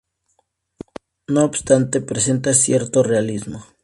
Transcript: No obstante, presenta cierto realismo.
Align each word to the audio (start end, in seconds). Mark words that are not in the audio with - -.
No 1.27 1.43
obstante, 1.45 2.01
presenta 2.01 2.55
cierto 2.55 3.03
realismo. 3.03 3.63